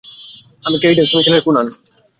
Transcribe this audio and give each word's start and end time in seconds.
আমি 0.65 0.77
কেইডেন্স, 0.81 1.09
মিশেলের 1.15 1.43
বোন। 1.45 1.55